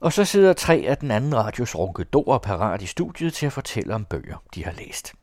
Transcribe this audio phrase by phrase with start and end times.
[0.00, 3.94] Og så sidder tre af den anden radios ronkedorer parat i studiet til at fortælle
[3.94, 5.14] om bøger, de har læst.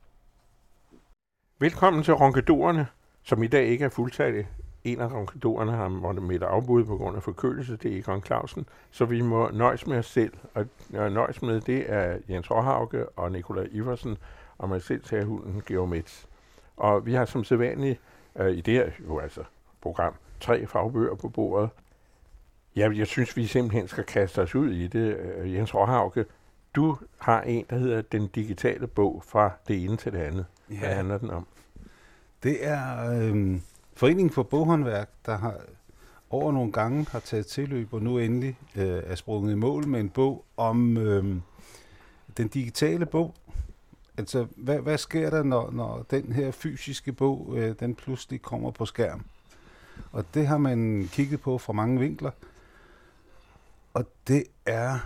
[1.60, 2.88] Velkommen til Ronkedorerne,
[3.24, 4.48] som i dag ikke er fuldtallige.
[4.84, 8.66] En af ronkedorerne har måttet med afbud på grund af forkølelse, det er Egon Clausen,
[8.92, 10.34] så vi må nøjes med os selv.
[10.54, 10.66] Og
[11.12, 14.18] nøjes med det er Jens Råhauke og Nikolaj Iversen,
[14.58, 16.28] og mig selv tager hunden Geomets.
[16.78, 18.00] Og vi har som sædvanligt
[18.36, 19.44] øh, i det her jo altså,
[19.82, 21.70] program tre fagbøger på bordet.
[22.76, 25.18] Ja, jeg synes, vi simpelthen skal kaste os ud i det.
[25.18, 26.26] Øh, Jens Råhauke,
[26.76, 30.46] du har en, der hedder Den digitale bog fra det ene til det andet.
[30.70, 30.80] Ja.
[30.80, 31.48] Hvad handler den om?
[32.44, 33.60] Det er øh,
[33.96, 35.56] Foreningen for Boghåndværk, der har
[36.30, 40.00] over nogle gange har taget tilløb og nu endelig øh, er sprunget i mål med
[40.00, 41.36] en bog om øh,
[42.38, 43.36] den digitale bog.
[44.18, 48.72] Altså, hvad, hvad sker der, når, når den her fysiske bog, øh, den pludselig kommer
[48.72, 49.26] på skærm?
[50.12, 52.32] Og det har man kigget på fra mange vinkler.
[53.94, 55.00] Og det er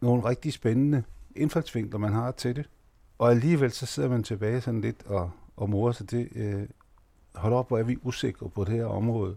[0.00, 1.02] nogle rigtig spændende
[1.36, 2.68] indfaldsvinkler, man har til det.
[3.18, 6.28] Og alligevel så sidder man tilbage sådan lidt og, og morer sig det.
[6.34, 6.62] Øh,
[7.34, 9.36] hold op, hvor er vi usikre på det her område.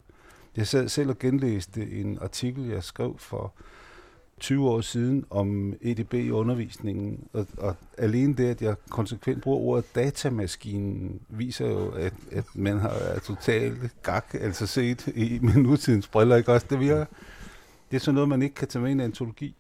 [0.57, 3.53] Jeg sad selv og genlæste en artikel, jeg skrev for
[4.39, 9.59] 20 år siden om EDB i undervisningen, og, og alene det, at jeg konsekvent bruger
[9.59, 15.55] ordet datamaskinen, viser jo, at, at man har er totalt gak, altså set i med
[15.55, 16.67] nutidens briller, ikke også?
[16.69, 17.05] Det virker.
[17.91, 19.55] Det er sådan noget, man ikke kan tage med i en antologi.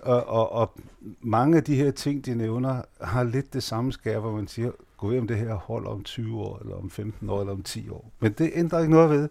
[0.00, 0.72] Og, og, og
[1.20, 4.70] mange af de her ting, de nævner, har lidt det samme skær, hvor man siger,
[4.96, 7.62] gå ved om det her holder om 20 år, eller om 15 år, eller om
[7.62, 8.12] 10 år.
[8.20, 9.28] Men det ændrer ikke noget ved,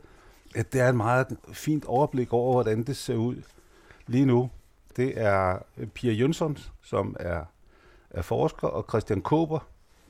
[0.55, 3.35] at det er et meget fint overblik over, hvordan det ser ud
[4.07, 4.49] lige nu.
[4.95, 7.43] Det er øh, Pia Jønsson, som er,
[8.09, 9.59] er forsker, og Christian Kober,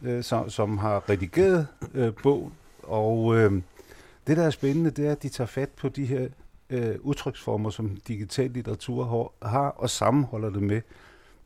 [0.02, 2.54] øh, som, som har redigeret øh, bogen.
[2.84, 3.62] Og øh,
[4.28, 6.28] det, der er spændende, det er, at de tager fat på de her
[6.74, 10.82] øh, udtryksformer, som digital litteratur har, og sammenholder det med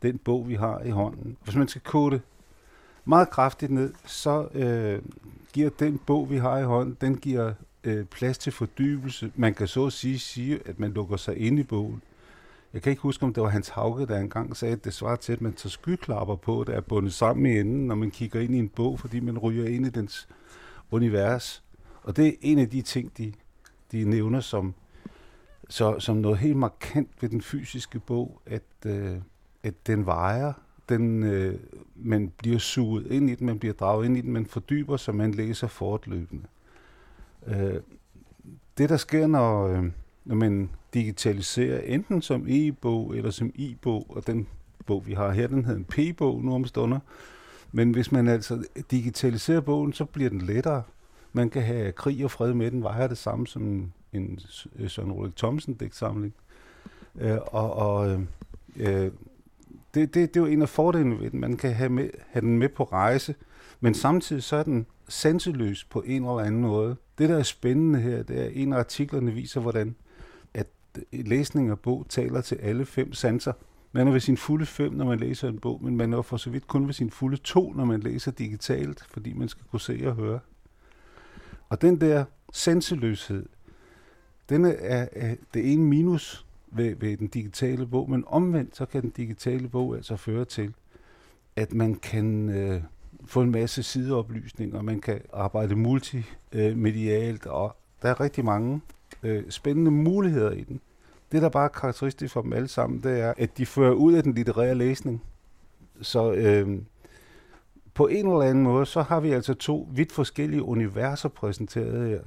[0.02, 1.36] den bog, vi har i hånden.
[1.44, 2.20] Hvis man skal kode
[3.04, 5.02] meget kraftigt ned, så øh,
[5.52, 7.52] giver den bog, vi har i hånden, den giver
[7.84, 9.32] øh, plads til fordybelse.
[9.36, 12.02] Man kan så at sige, sige, at man lukker sig ind i bogen.
[12.72, 15.16] Jeg kan ikke huske, om det var Hans Hauge, der engang sagde, at det svarer
[15.16, 18.40] til, at man tager skyklapper på, der er bundet sammen i enden, når man kigger
[18.40, 20.28] ind i en bog, fordi man ryger ind i dens
[20.90, 21.62] univers.
[22.02, 23.32] Og det er en af de ting, de,
[23.92, 24.74] de nævner som,
[25.68, 29.16] så, som noget helt markant ved den fysiske bog, at, øh,
[29.62, 30.52] at den vejer,
[30.88, 31.54] den, øh,
[31.96, 35.14] man bliver suget ind i den, man bliver draget ind i den, man fordyber sig,
[35.14, 36.44] man læser fortløbende.
[37.46, 37.80] Øh,
[38.78, 39.84] det, der sker, når, øh,
[40.24, 44.46] når man digitaliserer, enten som e-bog eller som e-bog, og den
[44.86, 46.98] bog, vi har her, den hedder en p-bog nu om stunder,
[47.72, 50.82] men hvis man altså digitaliserer bogen, så bliver den lettere.
[51.32, 54.38] Man kan have krig og fred med den, vejer det samme som en
[54.78, 56.34] øh, Søren Ulrik Thomsen digtsamling.
[57.20, 58.20] Øh, og og øh,
[58.76, 59.12] øh,
[59.94, 61.40] det, det, det er jo en af fordelene ved den.
[61.40, 63.34] Man kan have, med, have den med på rejse,
[63.80, 66.96] men samtidig så er den sanseløs på en eller anden måde.
[67.18, 69.94] Det, der er spændende her, det er, en af artiklerne viser, hvordan
[70.54, 70.66] at
[71.12, 73.52] læsning af bog taler til alle fem sanser.
[73.92, 76.36] Man er ved sin fulde fem, når man læser en bog, men man er for
[76.36, 79.80] så vidt kun ved sin fulde to, når man læser digitalt, fordi man skal kunne
[79.80, 80.40] se og høre.
[81.68, 83.46] Og den der sanseløshed,
[84.48, 89.02] den er, er det ene minus ved, ved den digitale bog, men omvendt så kan
[89.02, 90.74] den digitale bog altså føre til,
[91.56, 92.82] at man kan øh,
[93.24, 98.80] få en masse sideoplysninger, man kan arbejde multimedialt, og der er rigtig mange
[99.22, 100.80] øh, spændende muligheder i den.
[101.32, 104.12] Det, der bare er karakteristisk for dem alle sammen, det er, at de fører ud
[104.12, 105.22] af den litterære læsning.
[106.00, 106.78] Så øh,
[107.94, 112.20] på en eller anden måde, så har vi altså to vidt forskellige universer præsenteret her.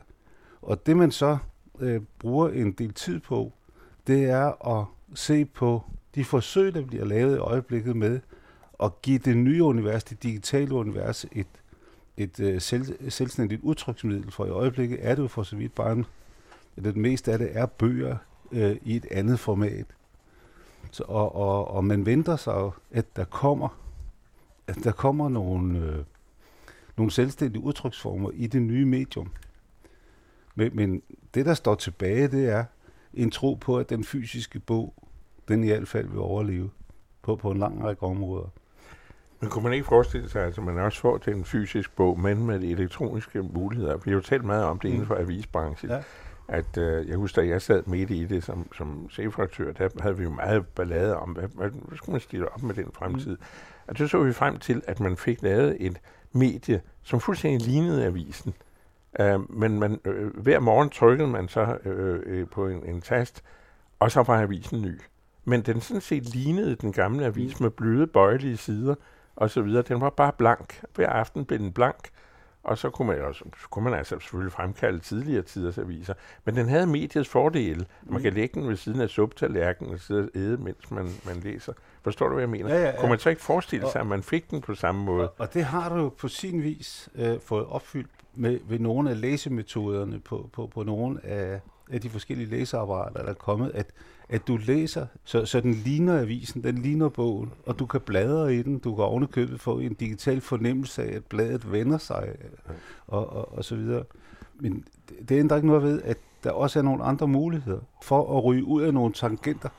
[0.61, 1.37] Og det, man så
[1.79, 3.51] øh, bruger en del tid på,
[4.07, 5.83] det er at se på
[6.15, 8.19] de forsøg, der bliver lavet i øjeblikket med
[8.83, 11.47] at give det nye univers, det digitale univers, et,
[12.17, 14.31] et øh, selv, selvstændigt udtryksmiddel.
[14.31, 16.05] For i øjeblikket er det jo for så vidt bare en,
[16.75, 18.17] det meste af det er bøger
[18.51, 19.85] øh, i et andet format.
[20.91, 23.77] Så, og, og, og man venter sig at der kommer,
[24.67, 26.03] at der kommer nogle, øh,
[26.97, 29.31] nogle selvstændige udtryksformer i det nye medium.
[30.55, 31.01] Men, men
[31.33, 32.63] det, der står tilbage, det er,
[33.13, 34.93] en tro på, at den fysiske bog,
[35.47, 36.69] den i hvert fald vil overleve
[37.21, 38.47] på, på en lang række områder.
[39.39, 42.45] Men kunne man ikke forestille sig, at man også får til en fysisk bog, men
[42.45, 43.97] med elektroniske muligheder?
[43.97, 44.93] Vi har jo talt meget om det mm.
[44.93, 45.91] inden for avisbranchen.
[45.91, 46.03] Ja.
[46.47, 50.17] At, øh, jeg husker, at jeg sad midt i det som, som chefredaktør, der havde
[50.17, 53.31] vi jo meget ballade om, hvad, hvad, hvad skulle man stille op med den fremtid?
[53.31, 53.43] Mm.
[53.87, 56.01] Og så så vi frem til, at man fik lavet et
[56.31, 58.53] medie, som fuldstændig lignede avisen.
[59.19, 63.43] Uh, men man, øh, hver morgen trykkede man så øh, øh, på en, en tast,
[63.99, 65.01] og så var avisen ny.
[65.45, 68.95] men den sådan set lignede den gamle avis med bløde, bøjelige sider
[69.35, 69.81] og så videre.
[69.81, 70.81] Den var bare blank.
[70.95, 72.09] Hver aften blev den blank,
[72.63, 76.13] og så kunne man, også, så kunne man altså selvfølgelig fremkalde tidligere tiders aviser.
[76.45, 77.85] Men den havde mediets fordele.
[78.03, 81.35] Man kan lægge den ved siden af subtallerkenen og sidde og æde, mens man, man
[81.35, 81.73] læser.
[82.03, 82.69] Forstår du, hvad jeg mener?
[82.75, 82.99] Ja, ja, ja.
[82.99, 85.29] Kunne man så ikke forestille sig, at man fik den på samme måde?
[85.29, 89.09] Og, og det har du jo på sin vis øh, fået opfyldt med, ved nogle
[89.09, 91.59] af læsemetoderne på, på, på nogle af,
[91.91, 93.85] af de forskellige læseapparater, der er kommet, at,
[94.29, 98.55] at du læser, så, så den ligner avisen, den ligner bogen, og du kan bladre
[98.55, 102.35] i den, du kan ovenikøbet få en digital fornemmelse af, at bladet vender sig,
[103.07, 104.03] og, og, og så videre.
[104.59, 108.37] Men det, det ændrer ikke noget ved, at der også er nogle andre muligheder for
[108.37, 109.69] at ryge ud af nogle tangenter,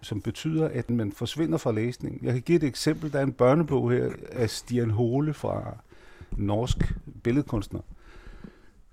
[0.00, 2.20] som betyder, at man forsvinder fra læsningen.
[2.24, 3.12] Jeg kan give et eksempel.
[3.12, 5.76] Der er en børnebog her af Stian Hole fra
[6.36, 7.80] norsk billedkunstner,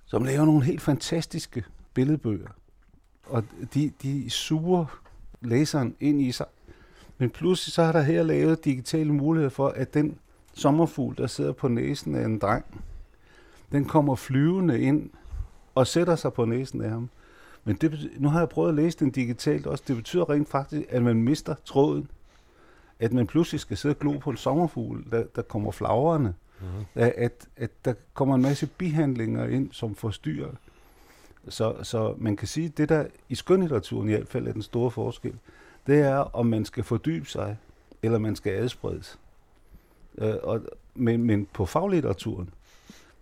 [0.05, 1.63] som laver nogle helt fantastiske
[1.93, 2.49] billedbøger.
[3.25, 3.43] Og
[3.73, 4.99] de, de suger
[5.41, 6.45] læseren ind i sig.
[7.17, 10.17] Men pludselig så har der her lavet digitale muligheder for, at den
[10.53, 12.65] sommerfugl, der sidder på næsen af en dreng,
[13.71, 15.09] den kommer flyvende ind
[15.75, 17.09] og sætter sig på næsen af ham.
[17.63, 19.83] Men det, nu har jeg prøvet at læse den digitalt også.
[19.87, 22.09] Det betyder rent faktisk, at man mister tråden.
[22.99, 26.33] At man pludselig skal sidde og glo på en sommerfugl, der, der kommer flagrende.
[26.61, 26.85] Mm-hmm.
[26.95, 30.51] At, at, der kommer en masse bihandlinger ind, som forstyrrer.
[31.49, 34.61] Så, så man kan sige, at det der i skønlitteraturen i hvert fald er den
[34.61, 35.35] store forskel,
[35.87, 37.57] det er, om man skal fordybe sig,
[38.03, 39.19] eller man skal adspredes.
[40.17, 40.61] Øh, og,
[40.95, 42.49] men, men på faglitteraturen,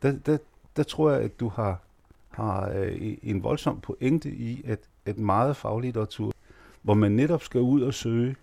[0.02, 0.38] der, der,
[0.76, 1.82] der tror jeg, at du har,
[2.30, 6.34] har øh, en voldsom pointe i, at, at meget faglitteratur,
[6.82, 8.36] hvor man netop skal ud og søge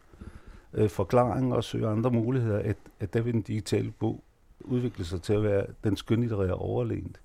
[0.74, 4.22] øh, forklaringer og søge andre muligheder, at, at der vil den digitale bog
[4.64, 7.20] udvikle sig til at være den skønlitterære overlegent.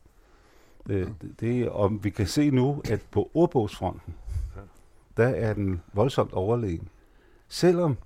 [0.90, 4.14] Øh, det, det, og vi kan se nu, at på ordbogsfronten,
[5.18, 6.90] der er den voldsomt overlegen.
[7.48, 7.98] Selvom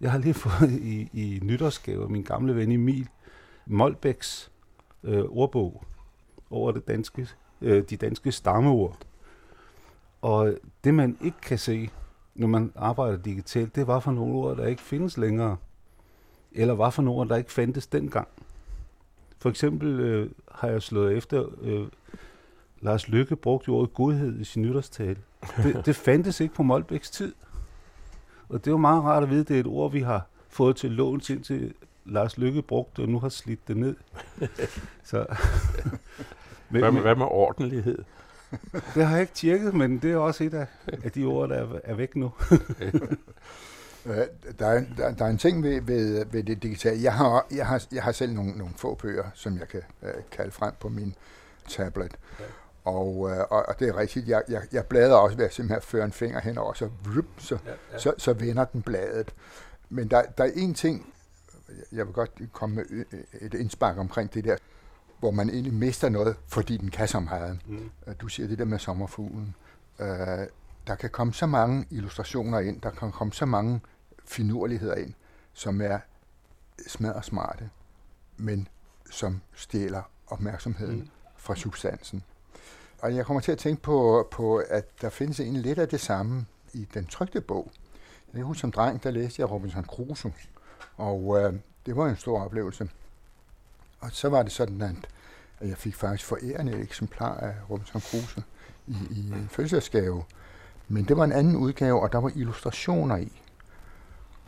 [0.00, 3.08] jeg har lige fået i, i nytårsgave min gamle ven Emil
[3.66, 4.52] Molbæks
[5.02, 5.84] øh, ordbog
[6.50, 7.28] over det danske,
[7.60, 8.98] øh, de danske stammeord.
[10.22, 10.54] Og
[10.84, 11.90] det man ikke kan se,
[12.34, 15.56] når man arbejder digitalt, det var for nogle ord, der ikke findes længere.
[16.52, 18.28] Eller var for nogle ord, der ikke fandtes dengang.
[19.38, 21.86] For eksempel øh, har jeg slået efter, øh,
[22.80, 25.18] Lars Lykke brugte ordet godhed i sin nytårstale.
[25.62, 27.34] Det, det fandtes ikke på Molbæks tid.
[28.48, 30.76] Og det er jo meget rart at vide, det er et ord, vi har fået
[30.76, 31.74] til låns indtil
[32.04, 33.96] Lars Lykke brugte, og nu har slidt det ned.
[35.04, 35.26] Så,
[36.70, 37.98] men, Hvad med, hvad med ordentlighed?
[38.94, 40.66] det har jeg ikke tjekket, men det er også et af,
[41.04, 42.32] af de ord, der er, er væk nu.
[44.08, 44.26] Øh,
[44.58, 47.02] der, er, der, der er en ting ved, ved, ved det digitale.
[47.02, 50.14] Jeg har, jeg har, jeg har selv nogle, nogle få bøger, som jeg kan øh,
[50.30, 51.14] kalde frem på min
[51.68, 52.16] tablet.
[52.40, 52.44] Ja.
[52.84, 54.28] Og, øh, og, og det er rigtigt.
[54.28, 57.58] Jeg, jeg, jeg bladrer også ved at simpelthen føre en finger henover, så, vrup, så,
[57.66, 57.98] ja, ja.
[57.98, 59.34] så, så vender den bladet.
[59.90, 61.14] Men der, der er en ting,
[61.92, 63.04] jeg vil godt komme med
[63.40, 64.56] et indspark omkring det der,
[65.18, 67.60] hvor man egentlig mister noget, fordi den kan så meget.
[67.66, 67.90] Mm.
[68.06, 69.54] Øh, Du siger det der med sommerfuglen.
[69.98, 70.08] Øh,
[70.86, 73.80] der kan komme så mange illustrationer ind, der kan komme så mange
[74.28, 75.14] finurligheder ind,
[75.52, 75.98] som er
[76.86, 77.70] smadret smarte,
[78.36, 78.68] men
[79.10, 81.08] som stjæler opmærksomheden Mm.
[81.36, 82.22] fra substansen.
[82.98, 86.00] Og jeg kommer til at tænke på, på, at der findes egentlig lidt af det
[86.00, 87.70] samme i den trygte bog.
[88.26, 90.32] Jeg kan huske som dreng, der læste jeg Robinson Crusoe,
[90.96, 91.54] og øh,
[91.86, 92.90] det var en stor oplevelse.
[94.00, 94.94] Og så var det sådan, at
[95.60, 98.44] at jeg fik faktisk forærende et eksemplar af Robinson Crusoe
[98.86, 100.24] i, i en fødselsdagsgave.
[100.88, 103.42] Men det var en anden udgave, og der var illustrationer i.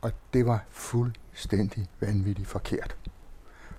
[0.00, 2.96] Og det var fuldstændig vanvittigt forkert.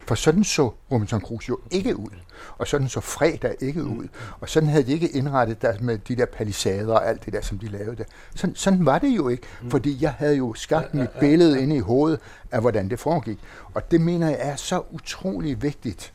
[0.07, 2.09] For sådan så Robinson Crusoe jo ikke ud.
[2.57, 4.07] Og sådan så fredag ikke ud.
[4.39, 7.41] Og sådan havde de ikke indrettet der med de der palisader og alt det der,
[7.41, 8.03] som de lavede der.
[8.35, 9.43] Sådan, sådan var det jo ikke.
[9.69, 12.19] Fordi jeg havde jo skabt mit billede inde i hovedet
[12.51, 13.39] af, hvordan det foregik.
[13.73, 16.13] Og det mener jeg er så utrolig vigtigt,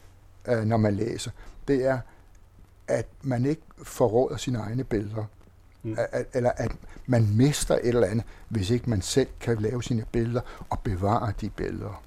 [0.49, 1.31] øh, når man læser.
[1.69, 1.99] Det er,
[2.89, 5.25] at man ikke forråder sine egne billeder.
[5.87, 5.97] Mm.
[6.13, 6.73] At, eller at
[7.07, 10.41] man mister et eller andet, hvis ikke man selv kan lave sine billeder
[10.71, 12.03] og bevare de billeder.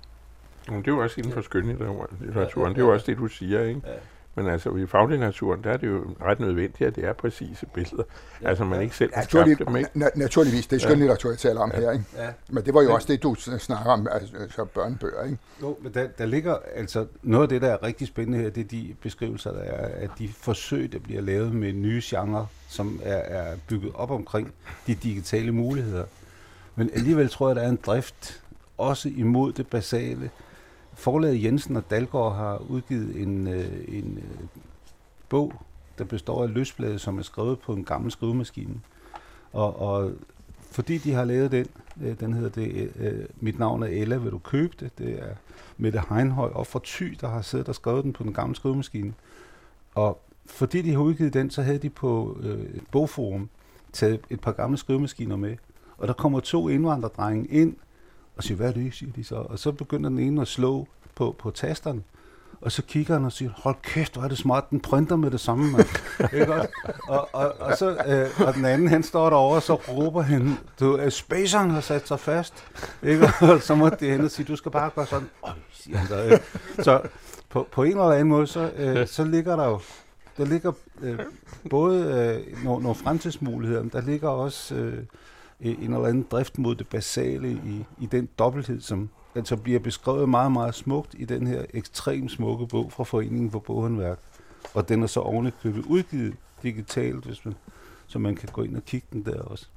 [0.67, 2.75] Men det er jo også inden for skønlitteraturen.
[2.75, 3.81] Det er jo også det, du siger, ikke?
[3.85, 3.93] Ja.
[4.43, 8.03] Men altså, i faglitteraturen, der er det jo ret nødvendigt, at det er præcise billeder.
[8.45, 9.89] Altså, man ikke selv skabt Naturlig, dem, ikke?
[9.95, 11.91] na- naturligvis, det er skønlitteratur, jeg taler om her.
[11.91, 12.05] Ikke?
[12.17, 12.27] Ja.
[12.49, 15.23] Men det var jo Men- også det, du snakker om, altså så børnebøger.
[15.23, 15.37] Ikke?
[15.61, 18.61] Jo, men der, der ligger altså noget af det, der er rigtig spændende her, det
[18.63, 22.99] er de beskrivelser, der er, at de forsøg, der bliver lavet med nye genrer, som
[23.03, 24.53] er, er bygget op omkring
[24.87, 26.03] de digitale muligheder.
[26.75, 28.41] Men alligevel tror jeg, der er en drift
[28.77, 30.29] også imod det basale.
[30.99, 34.47] Forlaget Jensen og Dalgaard har udgivet en, øh, en øh,
[35.29, 35.53] bog,
[35.97, 38.81] der består af løsblade, som er skrevet på en gammel skrivemaskine.
[39.53, 40.11] Og, og
[40.71, 41.67] fordi de har lavet den,
[42.01, 44.97] øh, den hedder det, øh, øh, Mit navn er Ella, vil du købe det?
[44.97, 45.35] Det er
[45.77, 49.13] Mette Heinhøj og fra Thy, der har siddet og skrevet den på den gamle skrivemaskine.
[49.95, 53.49] Og fordi de har udgivet den, så havde de på øh, bogforum
[53.93, 55.55] taget et par gamle skrivemaskiner med.
[55.97, 57.75] Og der kommer to indvandrerdrenge ind
[58.39, 59.35] og siger, hvad er det, siger de så.
[59.35, 62.01] Og så begynder den ene at slå på, på tasterne.
[62.61, 65.31] Og så kigger han og siger, hold kæft, hvor er det smart, den printer med
[65.31, 65.87] det samme, mand.
[66.39, 66.69] Ikke også?
[67.07, 70.57] Og, og, og, så, øh, og den anden, han står derovre, og så råber han,
[70.79, 72.53] du, øh, spaceren har sat sig fast.
[73.03, 73.29] Ikke?
[73.53, 75.29] Og så må det hende sige, du skal bare gøre sådan.
[75.43, 76.23] Øj, siger han så.
[76.23, 76.39] Øh.
[76.83, 77.01] Så
[77.49, 79.79] på, på en eller anden måde, så, øh, så ligger der jo
[80.37, 81.19] der ligger øh,
[81.69, 85.03] både øh, nogle, nogle fremtidsmuligheder, men der ligger også øh,
[85.59, 90.29] en eller anden drift mod det basale i, i den dobbelthed, som altså bliver beskrevet
[90.29, 94.19] meget, meget smukt i den her ekstremt smukke bog fra Foreningen for Boghåndværk.
[94.73, 97.55] Og den er så ovenikøbet udgivet digitalt, hvis man,
[98.07, 99.67] så man kan gå ind og kigge den der også.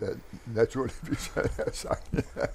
[0.00, 0.06] Ja,
[0.46, 2.46] naturligvis har jeg sagt, ja.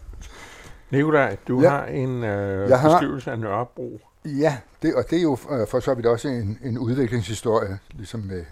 [0.92, 1.70] Nikolaj, du ja.
[1.70, 4.02] har en øh, jeg har, beskrivelse af Nørrebro.
[4.26, 8.20] Ja, det, og det er jo øh, for så vidt også en, en udviklingshistorie, ligesom
[8.20, 8.46] med,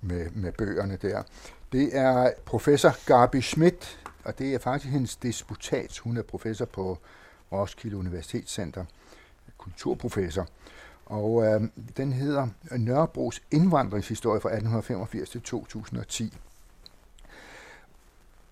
[0.00, 1.22] med, med bøgerne der.
[1.72, 5.98] Det er professor Gabi Schmidt, og det er faktisk hendes disputat.
[5.98, 6.98] Hun er professor på
[7.52, 8.84] Roskilde Universitetscenter,
[9.58, 10.46] kulturprofessor.
[11.06, 11.60] Og øh,
[11.96, 16.38] den hedder Nørrebros indvandringshistorie fra 1885 til 2010.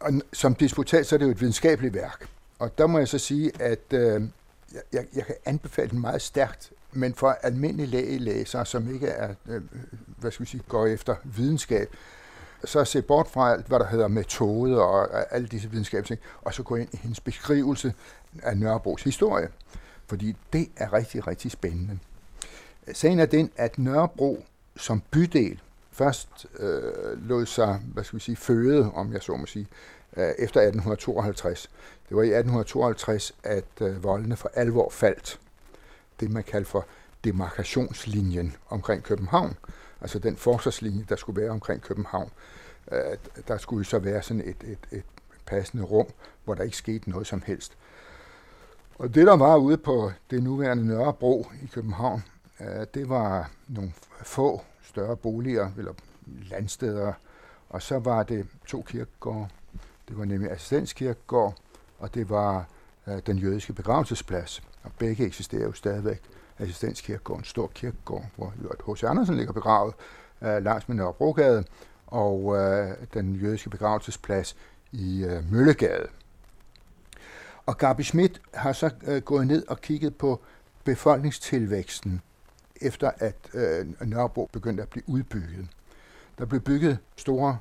[0.00, 2.28] Og som disputat så er det jo et videnskabeligt værk.
[2.58, 4.22] Og der må jeg så sige, at øh,
[4.92, 9.62] jeg, jeg kan anbefale den meget stærkt, men for almindelige læsere, som ikke er, øh,
[10.06, 11.94] hvad skal vi sige, går efter videnskab,
[12.64, 16.62] så se bort fra alt, hvad der hedder metode og alle disse videnskabelige og så
[16.62, 17.94] gå ind i hendes beskrivelse
[18.42, 19.48] af Nørrebros historie.
[20.06, 21.98] Fordi det er rigtig, rigtig spændende.
[22.92, 24.44] Sagen er den, at Nørrebro
[24.76, 25.60] som bydel
[25.92, 29.66] først øh, lod sig, hvad skal vi sige, føde, om jeg så må sige,
[30.16, 31.70] øh, efter 1852.
[32.08, 35.40] Det var i 1852, at øh, voldene for alvor faldt.
[36.20, 36.86] Det man kalder for
[37.24, 39.56] demarkationslinjen omkring København
[40.00, 42.30] altså den forsvarslinje, der skulle være omkring København.
[42.92, 43.16] Øh,
[43.48, 45.04] der skulle så være sådan et, et, et
[45.46, 46.06] passende rum,
[46.44, 47.76] hvor der ikke skete noget som helst.
[48.98, 52.22] Og det, der var ude på det nuværende Nørrebro i København,
[52.60, 53.92] øh, det var nogle
[54.22, 55.92] få større boliger, eller
[56.26, 57.12] landsteder,
[57.68, 59.48] og så var det to kirkegårde.
[60.08, 61.54] Det var nemlig assistenskirkegård,
[61.98, 62.66] og det var
[63.08, 64.62] øh, den jødiske begravelsesplads.
[64.82, 66.22] Og begge eksisterer jo stadigvæk
[66.60, 69.04] assistenskirkegården, stor kirkegård, hvor H.C.
[69.04, 69.94] Andersen ligger begravet
[70.42, 71.64] øh, langs med Nørrebrogade,
[72.06, 74.56] og øh, den jødiske begravelsesplads
[74.92, 76.06] i øh, Møllegade.
[77.66, 80.40] Og Gabi Schmidt har så øh, gået ned og kigget på
[80.84, 82.20] befolkningstilvæksten,
[82.80, 85.68] efter at øh, Nørrebro begyndte at blive udbygget.
[86.38, 87.58] Der blev bygget store,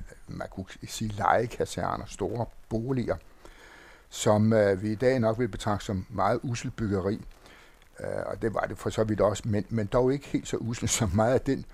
[0.00, 3.16] øh, man kunne sige legekaserner, store boliger,
[4.08, 7.20] som øh, vi i dag nok vil betragte som meget usel byggeri.
[8.00, 10.56] Øh, og det var det for så vidt også, men, men dog ikke helt så
[10.56, 11.64] usle som meget af den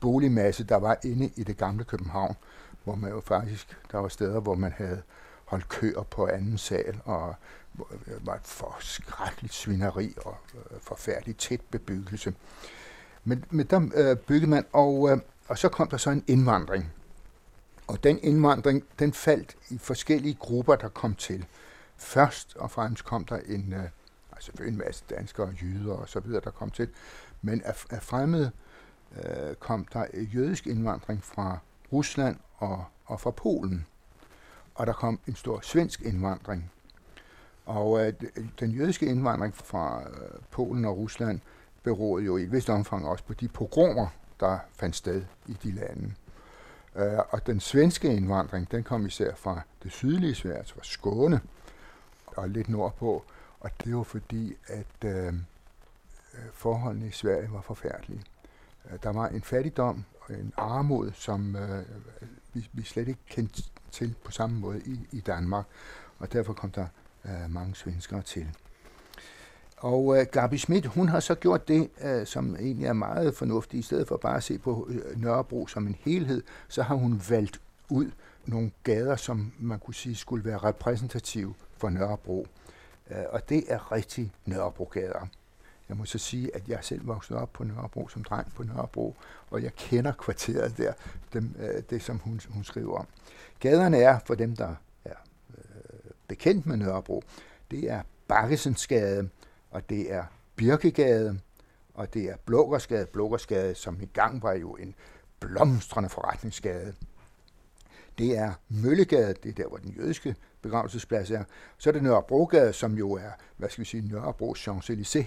[0.00, 2.36] boligmasse, der var inde i det gamle København,
[2.84, 5.02] hvor man jo faktisk, der var steder, hvor man havde
[5.44, 7.34] holdt køer på anden sal, og
[7.76, 12.34] det øh, var et forskrækkeligt svineri og øh, forfærdelig tæt bebyggelse.
[13.24, 16.92] Men, men der øh, byggede man, og, øh, og så kom der så en indvandring.
[17.86, 21.46] Og den indvandring, den faldt i forskellige grupper, der kom til.
[21.96, 23.88] Først og fremmest kom der en, øh,
[24.42, 26.88] selvfølgelig en masse danskere, jyder og så videre, der kom til.
[27.42, 28.50] Men af, af fremmede
[29.16, 31.58] øh, kom der jødisk indvandring fra
[31.92, 33.86] Rusland og, og fra Polen.
[34.74, 36.70] Og der kom en stor svensk indvandring.
[37.66, 38.12] Og øh,
[38.60, 41.40] den jødiske indvandring fra øh, Polen og Rusland
[41.82, 44.06] beroede jo i et vist omfang også på de pogromer,
[44.40, 46.14] der fandt sted i de lande.
[46.96, 51.40] Øh, og den svenske indvandring, den kom især fra det sydlige Sverige, altså fra Skåne
[52.26, 53.24] og lidt nordpå.
[53.62, 55.34] Og det var fordi, at øh, øh
[56.52, 58.22] forholdene i Sverige var forfærdelige.
[58.90, 61.84] Øh, der var en fattigdom og en armod, som øh,
[62.52, 65.64] vi, vi slet ikke kendte til på samme måde i, i Danmark,
[66.18, 66.86] og derfor kom der
[67.24, 68.48] øh, mange svenskere til.
[69.76, 73.84] Og øh, Gabi Schmidt, hun har så gjort det, øh, som egentlig er meget fornuftigt.
[73.84, 77.22] I stedet for bare at se på øh, Nørrebro som en helhed, så har hun
[77.28, 78.10] valgt ud
[78.46, 82.46] nogle gader, som man kunne sige skulle være repræsentative for Nørrebro.
[83.12, 85.26] Øh, og det er rigtig Nørrebrogader.
[85.88, 89.16] Jeg må så sige, at jeg selv voksede op på Nørrebro som dreng på Nørrebro,
[89.50, 90.92] og jeg kender kvarteret der,
[91.32, 93.06] dem, øh, det som hun, hun skriver om.
[93.60, 95.14] Gaderne er, for dem der er
[95.50, 97.22] øh, bekendt med Nørrebro,
[97.70, 99.28] det er Bakkesensgade,
[99.70, 100.24] og det er
[100.56, 101.40] Birkegade,
[101.94, 103.06] og det er Blågårdsgade.
[103.06, 104.94] Blågårdsgade, som i gang var jo en
[105.40, 106.94] blomstrende forretningsgade
[108.18, 111.44] det er Møllegade, det er der, hvor den jødiske begravelsesplads er.
[111.78, 115.26] Så er det Nørrebrogade, som jo er, hvad skal vi sige, Nørrebro Champs-Élysées,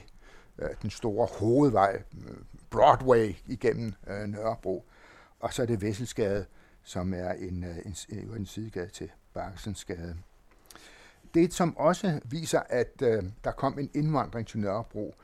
[0.60, 2.36] øh, den store hovedvej, øh,
[2.70, 4.86] Broadway igennem øh, Nørrebro.
[5.40, 6.46] Og så er det Vesselsgade,
[6.84, 7.96] som er en, en,
[8.38, 10.16] en, sidegade til Bakkelsensgade.
[11.34, 15.16] Det, som også viser, at øh, der kom en indvandring til Nørrebro,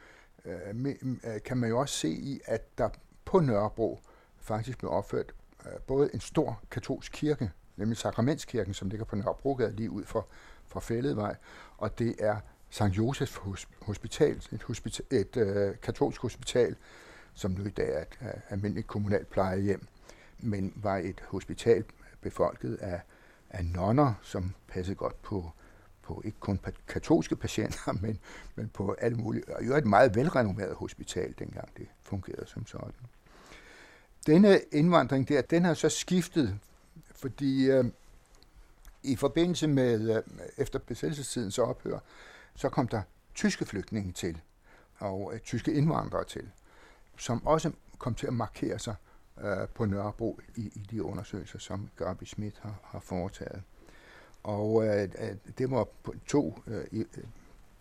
[0.46, 2.90] øh, med, øh, kan man jo også se i, at der
[3.26, 4.00] på Nørrebro
[4.40, 5.34] faktisk blev opført
[5.66, 10.28] Øh, både en stor katolsk kirke, nemlig Sakramentskirken, som ligger på Nørrebrogade lige ud for,
[10.68, 11.36] for Fælledvej,
[11.78, 12.38] og det er
[12.70, 12.82] St.
[12.82, 13.38] Josef
[13.82, 16.76] Hospital, et, hospital, et øh, katolsk hospital,
[17.34, 19.88] som nu i dag er et øh, almindeligt kommunalt plejehjem,
[20.40, 21.84] men var et hospital
[22.22, 23.02] befolket af,
[23.50, 25.52] af nonner, som passede godt på,
[26.02, 28.20] på ikke kun katolske patienter, men,
[28.56, 32.94] men på alle mulige, og jo et meget velrenommeret hospital, dengang det fungerede som sådan.
[34.28, 36.60] Denne indvandring der, den har så skiftet,
[37.16, 37.86] fordi øh,
[39.04, 40.24] i forbindelse med, øh,
[40.58, 42.00] efter besættelsestidens ophør,
[42.56, 43.02] så kom der
[43.36, 44.42] tyske flygtninge til,
[45.00, 46.50] og øh, tyske indvandrere til,
[47.18, 48.96] som også kom til at markere sig
[49.42, 53.64] øh, på Nørrebro i, i de undersøgelser, som Gabi Schmidt har, har foretaget.
[54.44, 55.88] Og øh, øh det var
[56.28, 57.24] to, øh, i, øh,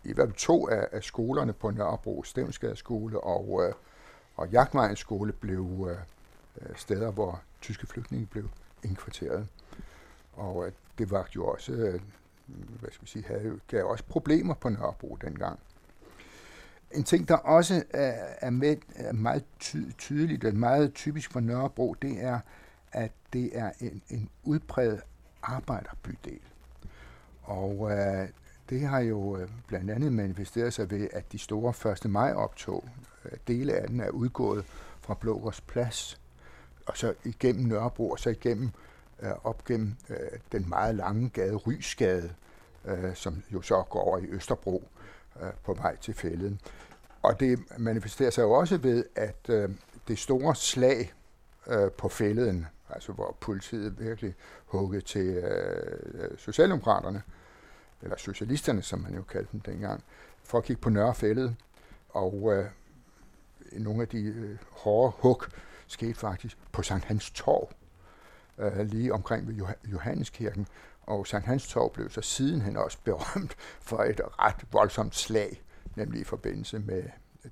[0.05, 3.75] i hvert fald to af, af skolerne på Nørrebro, Stævnsgade skole og, øh,
[4.37, 5.97] og Jagtvejens skole, blev øh,
[6.61, 8.49] Øh, steder, hvor tyske flygtninge blev
[8.85, 9.49] indkvarteret.
[10.33, 12.01] Og det var jo også, øh,
[12.81, 15.59] hvad skal vi sige, havde, gav også problemer på Nørrebro dengang.
[16.91, 21.41] En ting, der også er, er, med, er meget ty- tydeligt og meget typisk for
[21.41, 22.41] Nørrebro, det er,
[22.93, 25.01] at det er en, en udbredt
[25.43, 26.41] arbejderbydel.
[27.43, 28.29] Og øh,
[28.71, 32.11] det har jo øh, blandt andet manifesteret sig ved, at de store 1.
[32.11, 32.89] maj optog,
[33.25, 34.65] øh, dele af den er udgået
[35.01, 36.21] fra Blågårds Plads,
[36.87, 38.71] og så igennem Nørrebro, og så igennem
[39.23, 40.17] øh, op gennem øh,
[40.53, 42.35] den meget lange gade, Rysgade,
[42.85, 44.89] øh, som jo så går over i Østerbro
[45.43, 46.61] øh, på vej til fælden.
[47.23, 49.71] Og det manifesterer sig jo også ved, at øh,
[50.09, 51.13] det store slag
[51.67, 54.35] øh, på fælleden, altså hvor politiet virkelig
[54.67, 57.23] huggede til øh, Socialdemokraterne,
[58.03, 60.05] eller socialisterne, som man jo kaldte dem dengang,
[60.43, 61.57] for at kigge på Nørrefældet.
[62.09, 62.67] Og øh,
[63.73, 65.45] nogle af de øh, hårde hug
[65.91, 67.71] skete faktisk på Sankt Hans Torv,
[68.59, 70.67] øh, lige omkring ved Johanneskirken.
[71.03, 75.63] Og Sankt Hans Torv blev så sidenhen også berømt for et ret voldsomt slag,
[75.97, 77.03] nemlig i forbindelse med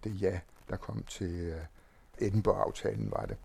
[0.04, 1.60] det ja, der kom til øh,
[2.18, 3.36] Edinburgh-aftalen, var det.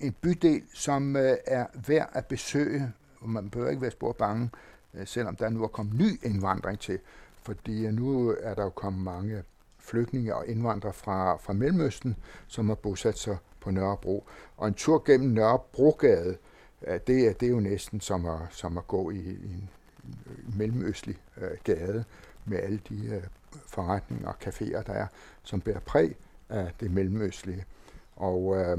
[0.00, 4.50] En bydel, som øh, er værd at besøge, og man behøver ikke være spor bange,
[4.94, 6.98] øh, selvom der nu er kommet ny indvandring til,
[7.42, 9.42] fordi øh, nu er der jo kommet mange
[9.78, 14.24] flygtninge og indvandrere fra, fra Mellemøsten, som har bosat sig på Nørrebro.
[14.56, 16.36] Og en tur gennem Nørrebrogade,
[16.80, 19.70] det er, det er jo næsten som at, som at gå i, i en
[20.56, 22.04] mellemøstlig øh, gade
[22.44, 23.22] med alle de øh,
[23.66, 25.06] forretninger og caféer, der er,
[25.42, 26.16] som bærer præg
[26.48, 27.64] af det mellemøstlige.
[28.16, 28.78] Og øh,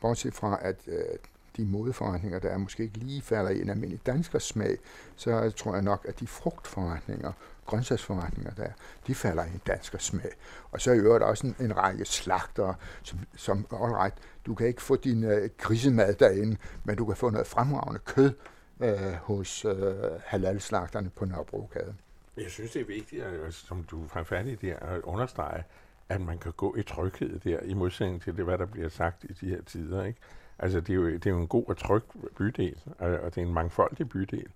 [0.00, 1.18] bortset fra, at øh,
[1.56, 4.78] de modeforretninger, der er, måske ikke lige falder i en almindelig danskers smag,
[5.16, 7.32] så tror jeg nok, at de frugtforretninger,
[7.66, 8.72] grøntsagsforretninger, der er,
[9.06, 10.30] de falder i en danskers smag.
[10.70, 14.14] Og så er i øvrigt også en, en række slagter, som, som all right,
[14.46, 18.32] du kan ikke få din øh, grisemad derinde, men du kan få noget fremragende kød
[18.80, 21.94] øh, hos øh, halalslagterne på Nørrebrogade.
[22.36, 25.64] Jeg synes, det er vigtigt, at, øh, som du har færdig der, at understrege,
[26.08, 29.24] at man kan gå i tryghed der, i modsætning til det, hvad der bliver sagt
[29.24, 30.04] i de her tider.
[30.04, 30.20] Ikke?
[30.62, 32.02] Altså, det er, jo, det er jo en god og tryg
[32.36, 34.46] bydel, og det er en mangfoldig bydel.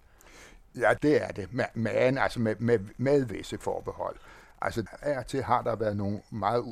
[0.77, 4.17] Ja, det er det, men altså med, med, med visse forbehold.
[4.61, 6.65] Altså, af og til har der været nogle meget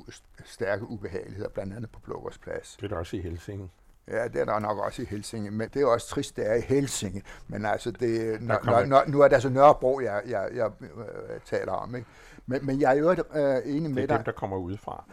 [0.45, 2.77] stærke ubehageligheder, blandt andet på Blågårdsplads.
[2.77, 3.71] Det er der også i Helsinge.
[4.09, 6.55] Ja, det er der nok også i Helsinge, men det er også trist, det er
[6.55, 7.23] i Helsinge.
[7.49, 11.41] Men altså, det, når, når, når, nu er det altså Nørrebro, jeg, jeg, jeg øh,
[11.45, 11.95] taler om.
[11.95, 12.09] Ikke?
[12.47, 14.09] Men, men jeg er jo øh, enig med dig.
[14.09, 15.05] Det er dem, der kommer udefra.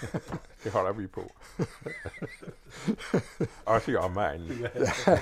[0.64, 1.32] det holder vi på.
[3.66, 4.48] også i omegnen.
[4.60, 5.18] ja,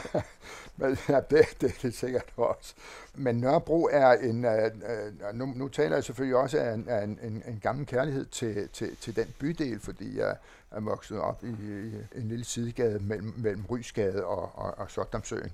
[0.77, 2.75] men, ja, det, det er det sikkert også.
[3.15, 7.05] Men Nørrebro er en, øh, øh, nu, nu taler jeg selvfølgelig også af en, af
[7.05, 10.37] en, en, en gammel kærlighed til, til, til den bydel, fordi jeg
[10.73, 15.53] er vokset op i, i en lille sidegade mellem, mellem Rysgade og, og, og Sotdamsøen.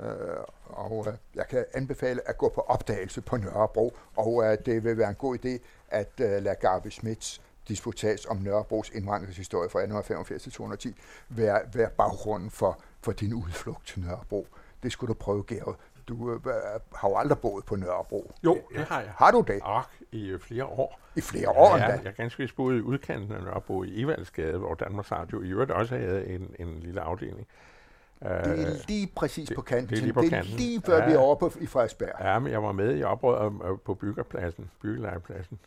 [0.00, 0.06] Øh,
[0.66, 4.98] og øh, jeg kan anbefale at gå på opdagelse på Nørrebro, og øh, det vil
[4.98, 10.42] være en god idé at øh, lade Garbe Smits disputats om Nørrebros indvandringshistorie fra 1885
[10.42, 10.94] til 210
[11.28, 14.46] være, være baggrunden for, for din udflugt til Nørrebro.
[14.82, 15.76] Det skulle du prøve, Gerard.
[16.08, 16.40] Du øh,
[16.94, 18.32] har jo aldrig boet på Nørrebro.
[18.44, 19.10] Jo, det har jeg.
[19.16, 19.60] Har du det?
[19.62, 21.00] Og i øh, flere år.
[21.16, 21.86] I flere år ja, endda?
[21.92, 25.48] Jeg har ganske vist boet i udkanten af Nørrebro i Evaldsgade, hvor Danmarks Radio i
[25.48, 27.46] øvrigt også havde en, en lille afdeling.
[28.22, 29.90] Det er lige præcis det- på kanten.
[29.90, 31.06] det er lige på det er lige før Ja.
[31.06, 32.12] vi er over på, i Frederiksberg.
[32.20, 35.58] Ja, men jeg var med i oprøret øh, på byggerpladsen, byggelejepladsen.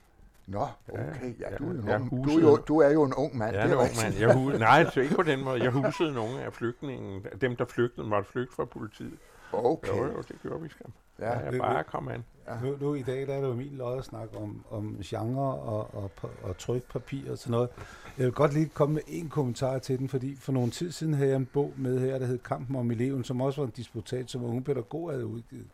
[0.47, 1.39] Nå, okay.
[1.39, 3.37] Ja, du, er jo jeg en, ung, du, er jo, du er jo en ung
[3.37, 3.55] mand.
[3.55, 4.03] Det er var rigtigt.
[4.19, 4.21] man.
[4.29, 5.63] Jeg hu- Nej, så ikke på den måde.
[5.63, 9.13] Jeg husede nogle af flygtningen, dem der flygtede, måtte flygte fra politiet.
[9.53, 9.87] Okay.
[9.87, 10.91] Jo, jo, det gjorde vi skam.
[11.19, 11.25] Ja.
[11.39, 12.23] Ja, jeg bare kom an.
[12.63, 15.53] Nu, nu i dag der er det jo min lod at snakke om, om genre
[15.53, 17.69] og, og, og, og trykpapir og sådan noget.
[18.17, 21.13] Jeg vil godt lige komme med en kommentar til den, fordi for nogle tid siden
[21.13, 23.73] havde jeg en bog med her, der hed Kampen om eleven, som også var en
[23.75, 25.67] disputat, som unge pædagoger havde udgivet.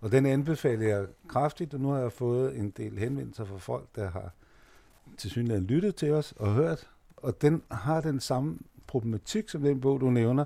[0.00, 3.88] Og den anbefaler jeg kraftigt, og nu har jeg fået en del henvendelser fra folk,
[3.96, 4.32] der har
[5.16, 6.90] til synligheden lyttet til os og hørt.
[7.16, 10.44] Og den har den samme problematik som den bog, du nævner,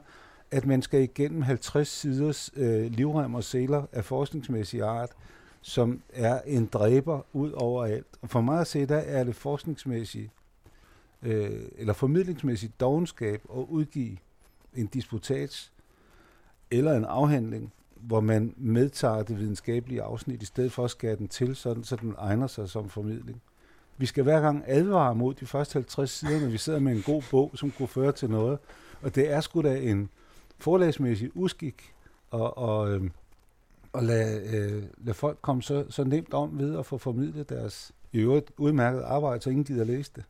[0.51, 5.11] at man skal igennem 50 siders øh, livrem og seler af forskningsmæssig art,
[5.61, 8.07] som er en dræber ud over alt.
[8.23, 10.31] Og for mig at se, der er det forskningsmæssigt,
[11.23, 14.17] øh, eller formidlingsmæssigt dogenskab at udgive
[14.75, 15.73] en disputats
[16.71, 21.29] eller en afhandling, hvor man medtager det videnskabelige afsnit, i stedet for at skære den
[21.29, 23.43] til, sådan, så den egner sig som formidling.
[23.99, 27.03] Vi skal hver gang advare mod de første 50 sider, når vi sidder med en
[27.03, 28.59] god bog, som kunne føre til noget.
[29.03, 30.09] Og det er sgu da en
[30.59, 31.95] forlagsmæssig uskik
[32.33, 33.11] at, og, øh,
[34.01, 38.19] lade, øh, lade folk komme så, så nemt om ved at få formidlet deres i
[38.19, 40.25] øvrigt udmærket arbejde, så ingen gider læse det.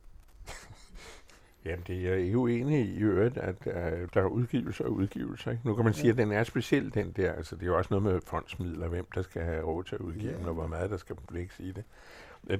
[1.65, 3.73] Jamen, det er jeg ikke uenig i, i øvrigt, at uh,
[4.15, 5.51] der er udgivelser og udgivelser.
[5.51, 5.63] Ikke?
[5.69, 7.33] Nu kan man sige, at den er speciel, den der.
[7.33, 10.01] Altså, det er jo også noget med fondsmidler, hvem der skal have råd til at
[10.01, 10.49] udgive Ja.
[10.49, 11.85] og hvor meget der skal lægges i det.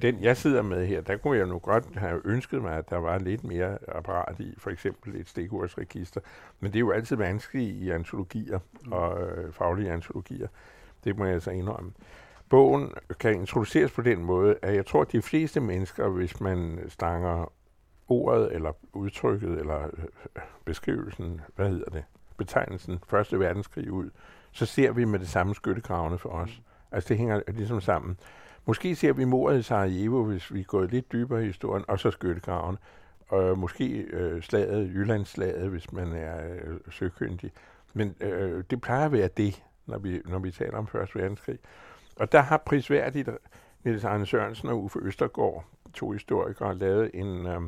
[0.01, 2.97] Den, jeg sidder med her, der kunne jeg nu godt have ønsket mig, at der
[2.97, 6.21] var lidt mere apparat i, for eksempel et stikordsregister.
[6.59, 8.59] Men det er jo altid vanskeligt i antologier
[8.91, 10.47] og øh, faglige antologier.
[11.03, 11.91] Det må jeg så indrømme.
[12.49, 16.79] Bogen kan introduceres på den måde, at jeg tror, at de fleste mennesker, hvis man
[16.87, 17.51] stanger
[18.07, 22.03] ordet eller udtrykket eller øh, beskrivelsen, hvad hedder det,
[22.37, 24.09] betegnelsen Første Verdenskrig ud,
[24.51, 26.61] så ser vi med det samme skyttegravene for os.
[26.91, 28.17] Altså det hænger ligesom sammen.
[28.65, 31.99] Måske ser vi mordet i Sarajevo, hvis vi er gået lidt dybere i historien, og
[31.99, 32.77] så skyttegraven.
[33.27, 37.51] Og måske øh, slaget, Jyllandsslaget, hvis man er øh, søkyndig.
[37.93, 41.59] Men øh, det plejer at være det, når vi, når vi taler om Første Verdenskrig.
[42.15, 43.29] Og der har prisværdigt
[43.83, 47.61] Niels Arne Sørensen og Uffe Østergaard, to historikere, lavet en øh,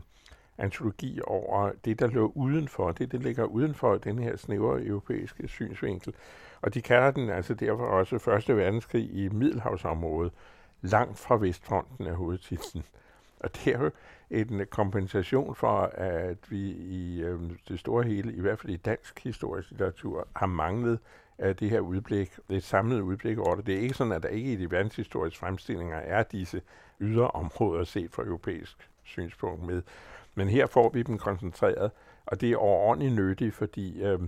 [0.57, 6.13] antologi over det, der lå udenfor, det, der ligger udenfor den her snævre europæiske synsvinkel.
[6.61, 10.31] Og de kalder den altså derfor også Første Verdenskrig i Middelhavsområdet,
[10.81, 12.83] langt fra Vestfronten af hovedtitlen.
[13.39, 13.91] Og det er jo
[14.29, 19.23] en kompensation for, at vi i øh, det store hele, i hvert fald i dansk
[19.23, 20.99] historisk litteratur, har manglet
[21.37, 23.65] af det her udblik, det samlede udblik over det.
[23.65, 26.61] Det er ikke sådan, at der ikke i de verdenshistoriske fremstillinger er disse
[26.99, 29.81] ydre områder set fra europæisk synspunkt med.
[30.35, 31.91] Men her får vi dem koncentreret,
[32.25, 34.19] og det er overordentligt nyttigt, fordi øh,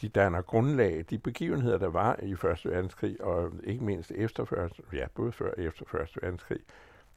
[0.00, 4.82] de danner grundlag, de begivenheder, der var i Første Verdenskrig, og ikke mindst efter første,
[4.92, 6.60] ja, både før og efter Første Verdenskrig,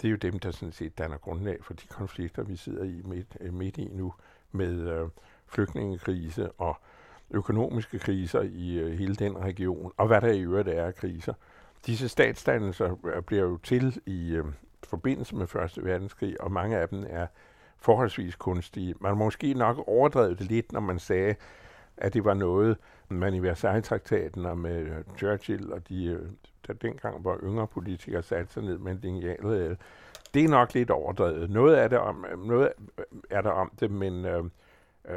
[0.01, 3.01] det er jo dem, der sådan set danner grundlag for de konflikter, vi sidder i
[3.05, 4.13] midt, øh, midt i nu,
[4.51, 5.07] med øh,
[5.47, 6.77] flygtningekrise og
[7.31, 11.33] økonomiske kriser i øh, hele den region, og hvad der i øvrigt er af kriser.
[11.85, 14.45] Disse statsdannelser øh, bliver jo til i øh,
[14.83, 17.27] forbindelse med Første Verdenskrig, og mange af dem er
[17.81, 18.95] forholdsvis kunstige.
[18.99, 21.35] Man må måske nok overdrevet det lidt, når man sagde,
[21.97, 22.77] at det var noget,
[23.09, 26.25] man i Versailles-traktaten og med øh, Churchill og de, øh,
[26.67, 29.77] der dengang var yngre politikere, satte sig ned med en lineal.
[30.33, 31.49] Det er nok lidt overdrevet.
[31.49, 32.71] Noget er, det om, øh, noget
[33.29, 34.43] er der om det, men øh,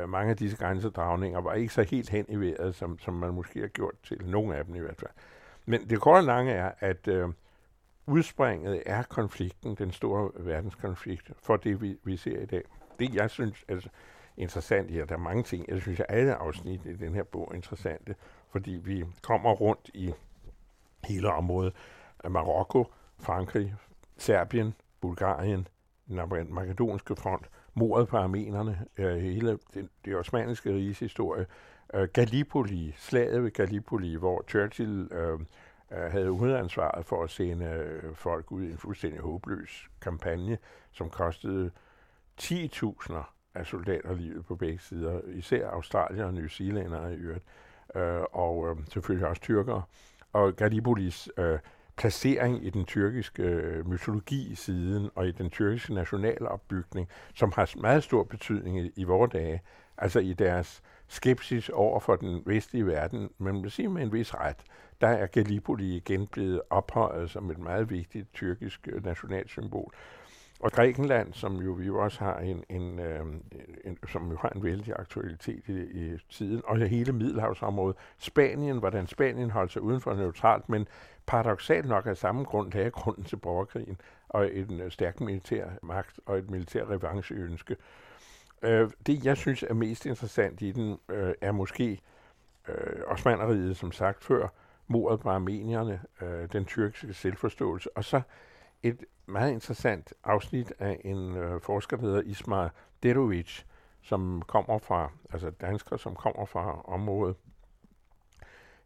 [0.09, 3.61] mange af disse grænsedragninger var ikke så helt hen i vejret, som, som man måske
[3.61, 4.19] har gjort til.
[4.27, 5.11] Nogle af dem i hvert fald.
[5.67, 7.29] Men det korte lange er, at øh,
[8.07, 12.63] udspringet er konflikten, den store verdenskonflikt, for det vi, vi ser i dag.
[12.99, 13.81] Det jeg synes er
[14.37, 17.49] interessant her, der er mange ting, jeg synes at alle afsnit i den her bog
[17.51, 18.15] er interessante,
[18.51, 20.13] fordi vi kommer rundt i
[21.05, 21.75] hele området
[22.25, 22.87] af Marokko,
[23.19, 23.75] Frankrig,
[24.19, 25.69] Serbien, Bulgarien,
[26.09, 26.21] den
[26.55, 31.47] makedonske front, mordet på armenerne, øh, hele det, det osmaniske riges historie,
[31.95, 35.39] øh, Gallipoli, slaget ved Gallipoli, hvor Churchill øh, øh,
[35.97, 40.59] Øh, havde hovedansvaret for at sende øh, folk ud i en fuldstændig håbløs kampagne,
[40.93, 41.71] som kostede
[42.41, 43.15] 10.000
[43.55, 46.49] af soldater livet på begge sider, især australier og New
[47.09, 47.45] i øvrigt,
[47.95, 49.83] øh, og øh, selvfølgelig også tyrkere.
[50.33, 51.59] Og Gallipolis øh,
[51.97, 58.05] placering i den tyrkiske øh, mytologi siden og i den tyrkiske nationalopbygning, som har meget
[58.05, 59.63] stor betydning i, i dage,
[59.99, 64.13] altså i deres skepsis over for den vestlige verden, men man må sige med en
[64.13, 64.57] vis ret,
[65.01, 69.95] der er Gallipoli igen blevet ophøjet som et meget vigtigt tyrkisk øh, nationalsymbol.
[70.61, 73.27] Og Grækenland, som jo vi også har en, en, øh,
[73.85, 77.97] en som jo har en vældig aktualitet i, i tiden, og hele Middelhavsområdet.
[78.19, 80.89] Spanien, hvordan Spanien holdt sig udenfor neutralt, men
[81.27, 83.97] paradoxalt nok af samme grund lagde grunden til borgerkrigen
[84.29, 87.77] og en øh, stærk militær magt og et militær revancheønske.
[88.63, 92.01] Øh, det, jeg synes er mest interessant i den, øh, er måske
[92.69, 94.49] øh, Osmaneriet, som sagt før,
[94.87, 98.23] mordet på armenierne, øh, den tyrkiske selvforståelse, og så
[98.83, 102.71] et meget interessant afsnit af en øh, forsker, der hedder Ismail
[103.03, 103.63] Derovic,
[104.03, 107.37] som kommer fra, altså dansker, som kommer fra området.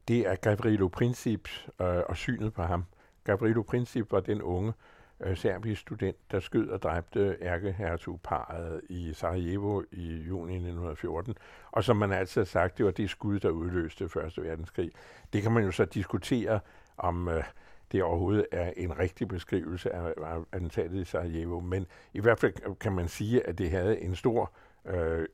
[0.08, 1.48] Det er Gavrilo Princip
[1.80, 2.84] øh, og synet på ham.
[3.24, 4.95] Gavrilo Princip var den unge øh,
[5.34, 11.34] serbisk student, der skød og dræbte ærkehertugparet i Sarajevo i juni 1914,
[11.72, 14.90] og som man altid har sagt, det var det skud, der udløste Første Verdenskrig.
[15.32, 16.60] Det kan man jo så diskutere,
[16.96, 17.44] om øh,
[17.92, 22.78] det overhovedet er en rigtig beskrivelse af, af attentatet i Sarajevo, men i hvert fald
[22.78, 24.52] kan man sige, at det havde en stor
[24.84, 25.26] øh,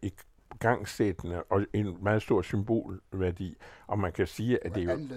[0.58, 5.08] gangsættende og en meget stor symbolværdi, og man kan sige, at det, det jo...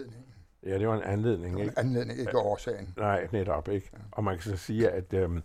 [0.65, 1.43] Ja, det var en anledning.
[1.43, 1.79] Det var en ikke?
[1.79, 2.93] anledning, ikke årsagen.
[2.97, 3.89] Nej, netop ikke.
[4.11, 5.41] Og man kan så sige, at øhm,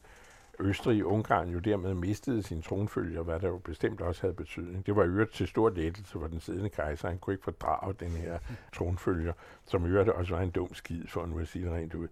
[0.61, 4.87] Østrig og Ungarn jo dermed mistede sin tronfølger, hvad der jo bestemt også havde betydning.
[4.87, 7.09] Det var øvrigt til stor lettelse for den siddende kejser.
[7.09, 8.39] Han kunne ikke fordrage den her
[8.73, 9.33] tronfølger,
[9.67, 12.09] som øvrigt også var en dum skid, for nu at sige det rent ud.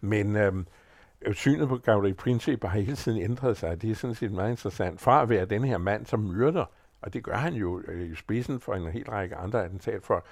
[0.00, 0.66] Men øhm,
[1.32, 3.82] synet på Gabriel Princip har hele tiden ændret sig.
[3.82, 5.00] Det er sådan set meget interessant.
[5.00, 6.64] Fra at være den her mand, som myrder,
[7.00, 10.24] og det gør han jo øh, i spidsen for en hel række andre attentat for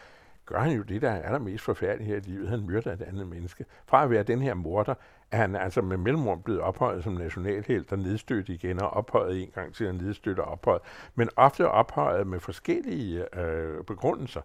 [0.47, 2.49] gør han jo det, der er allermest forfærdeligt her i livet.
[2.49, 3.65] Han myrder et andet menneske.
[3.87, 4.95] Fra at være den her morder,
[5.31, 9.51] er han altså med mellemrum blevet ophøjet som nationalhelt og nedstødt igen, og ophøjet en
[9.55, 10.83] gang til at nedstøtte og ophøjet.
[11.15, 14.41] Men ofte ophøjet med forskellige øh, begrundelser.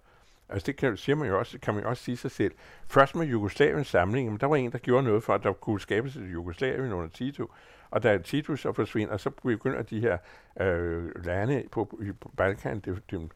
[0.50, 2.54] Altså det kan, siger man jo også, kan man jo også sige sig selv.
[2.88, 5.82] Først med Jugoslaviens samling, men der var en, der gjorde noget for, at der kunne
[5.82, 7.52] skabes et Jugoslavien under Tito.
[7.92, 10.18] Og da Tito så forsvinder, så begynder de her
[10.62, 13.32] øh, lande på, på Balkan, det, det,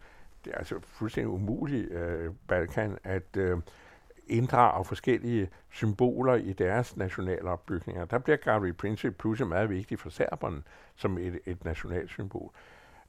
[0.46, 3.58] det er altså fuldstændig umuligt, øh, Balkan, at øh,
[4.28, 8.06] inddrage forskellige symboler i deres nationale opbygninger.
[8.06, 10.64] Der bliver Gary Princip pludselig meget vigtig for serberne
[10.96, 12.52] som et, et nationalt symbol.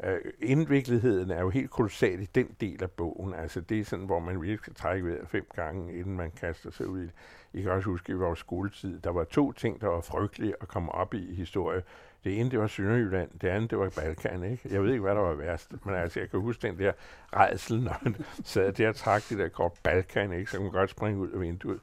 [0.05, 3.35] Øh, indvikligheden er jo helt kolossal i den del af bogen.
[3.35, 6.71] Altså det er sådan, hvor man virkelig skal trække vejret fem gange, inden man kaster
[6.71, 7.13] sig ud i det.
[7.53, 10.69] I kan også huske, i vores skoletid, der var to ting, der var frygtelige at
[10.69, 11.83] komme op i i historie.
[12.25, 14.69] Det ene, det var Sønderjylland, det andet, det var Balkan, ikke?
[14.71, 16.93] Jeg ved ikke, hvad der var værst, men altså, jeg kan huske den der
[17.33, 20.51] rejsel, når man sad der og trak det der kort Balkan, ikke?
[20.51, 21.81] Så kunne man godt springe ud af vinduet.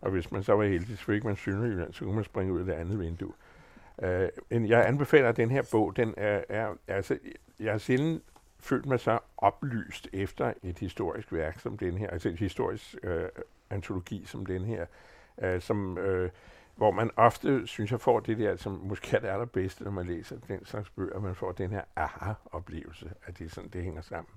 [0.00, 2.60] Og hvis man så var heldig, så fik man Sønderjylland, så kunne man springe ud
[2.60, 3.32] af det andet vindue.
[4.02, 7.18] Øh, jeg anbefaler, den her bog, den er, er altså,
[7.60, 8.22] jeg har sjældent
[8.58, 13.28] følt mig så oplyst efter et historisk værk som den her, altså et historisk øh,
[13.70, 14.86] antologi som den her,
[15.42, 16.30] øh, som øh,
[16.76, 20.06] hvor man ofte, synes jeg, får det der, som måske er det allerbedste, når man
[20.06, 24.34] læser den slags bøger, man får den her aha-oplevelse, at det, sådan, det hænger sammen.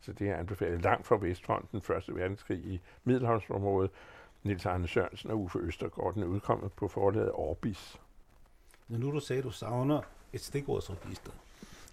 [0.00, 3.90] Så det er anbefalet langt fra Vestfronten, Første Verdenskrig i Middelhavsområdet.
[4.42, 8.00] Nils Arne Sørensen og Uffe Østergaard, den er udkommet på forlaget Orbis.
[8.88, 10.00] Når nu du sagde, at du savner
[10.32, 11.30] et stikordsregister.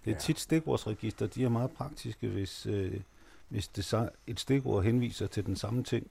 [0.04, 0.20] Det er ja.
[0.20, 3.00] tit stikordsregister, de er meget praktiske, hvis, øh,
[3.48, 6.10] hvis det, et stikord henviser til den samme ting.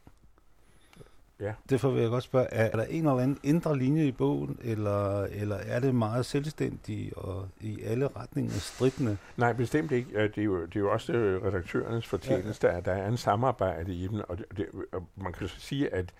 [1.39, 1.54] Ja.
[1.69, 4.60] Derfor vil jeg godt spørge, er, er der en eller anden indre linje i bogen,
[4.62, 9.17] eller, eller er det meget selvstændigt og i alle retninger stridende?
[9.38, 10.28] Nej, bestemt ikke.
[10.28, 12.78] Det er jo, det er jo også øh, redaktørernes fortjeneste, ja, ja.
[12.78, 16.13] at der er en samarbejde i dem, og, det, og man kan sige, at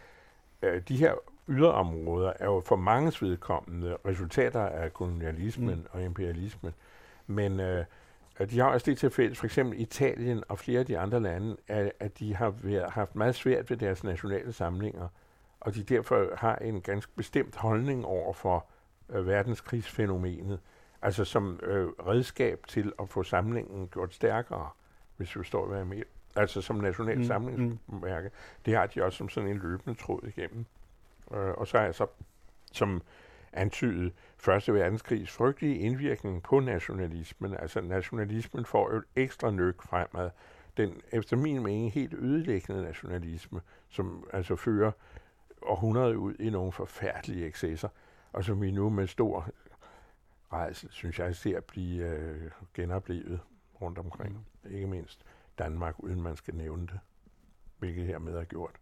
[0.88, 1.14] de her
[1.50, 5.88] yderområder er jo for mange vedkommende resultater af kolonialismen mm.
[5.92, 6.74] og imperialismen.
[7.28, 11.00] Men uh, de har også det til fælles, for eksempel Italien og flere af de
[11.00, 15.08] andre lande, at, at de har været, haft meget svært ved deres nationale samlinger,
[15.60, 18.66] og de derfor har en ganske bestemt holdning over for
[19.10, 20.60] øh, verdenskrigsfænomenet,
[21.02, 24.70] altså som øh, redskab til at få samlingen gjort stærkere,
[25.18, 26.04] hvis du forstår, hvad jeg mener.
[26.36, 28.28] Altså som national mm, samlingsmærke.
[28.28, 28.64] Mm.
[28.66, 30.66] Det har de også som sådan en løbende tråd igennem.
[31.34, 32.08] Øh, og så er jeg så,
[32.72, 33.02] som
[33.54, 37.54] antydet, Første verdenskrigs frygtelige indvirkning på nationalismen.
[37.54, 40.30] Altså nationalismen får jo et ekstra nøk fremad.
[40.78, 44.92] Den efter min mening helt ødelæggende nationalisme, som altså fører
[45.62, 47.90] århundrede ud i nogle forfærdelige excesser,
[48.34, 49.50] og som vi nu med stor
[50.54, 53.40] rejsel, synes jeg, ser blive øh, genoplevet
[53.82, 54.46] rundt omkring.
[54.64, 54.72] Mm.
[54.72, 55.26] Ikke mindst
[55.58, 57.00] Danmark, uden man skal nævne det,
[57.80, 58.80] hvilket hermed er gjort.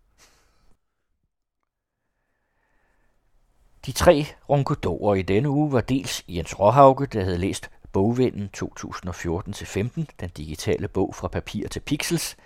[3.86, 10.04] De tre ronkodorer i denne uge var dels Jens Råhauke, der havde læst Bogvinden 2014-15,
[10.20, 12.38] den digitale bog fra papir til pixels,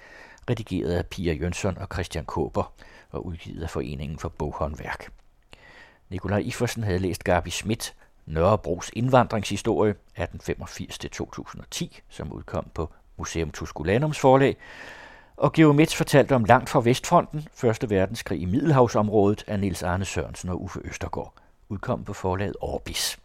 [0.49, 2.73] redigeret af Pia Jønsson og Christian Kåber
[3.11, 5.11] og udgivet af Foreningen for Boghåndværk.
[6.09, 7.95] Nikolaj Iversen havde læst Gabi Schmidt,
[8.25, 14.57] Nørrebros indvandringshistorie 1885-2010, som udkom på Museum Tusculanums forlag,
[15.37, 20.49] og Geomets fortalte om Langt fra Vestfronten, Første Verdenskrig i Middelhavsområdet af Niels Arne Sørensen
[20.49, 21.33] og Uffe Østergaard,
[21.69, 23.19] udkom på forlaget Orbis.